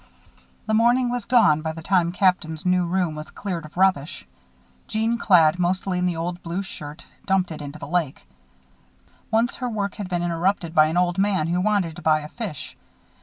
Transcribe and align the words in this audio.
The 0.65 0.73
morning 0.73 1.11
was 1.11 1.25
gone 1.25 1.61
by 1.61 1.73
the 1.73 1.83
time 1.83 2.07
Old 2.07 2.15
Captain's 2.15 2.65
new 2.65 2.87
room 2.87 3.13
was 3.13 3.29
cleared 3.29 3.65
of 3.65 3.77
rubbish. 3.77 4.25
Jeanne, 4.87 5.19
clad 5.19 5.59
mostly 5.59 5.99
in 5.99 6.07
the 6.07 6.15
old 6.15 6.41
blue 6.41 6.63
shirt, 6.63 7.05
dumped 7.27 7.51
it 7.51 7.61
into 7.61 7.77
the 7.77 7.85
lake. 7.87 8.25
Once 9.29 9.57
her 9.57 9.69
work 9.69 9.93
had 9.93 10.09
been 10.09 10.23
interrupted 10.23 10.73
by 10.73 10.87
an 10.87 10.97
old 10.97 11.19
man 11.19 11.49
who 11.49 11.61
wanted 11.61 11.95
to 11.97 12.01
buy 12.01 12.21
a 12.21 12.29
fish. 12.29 12.75